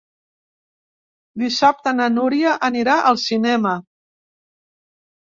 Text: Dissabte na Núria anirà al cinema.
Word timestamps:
Dissabte 1.41 1.91
na 1.97 2.07
Núria 2.13 2.53
anirà 2.69 2.95
al 3.09 3.19
cinema. 3.25 3.75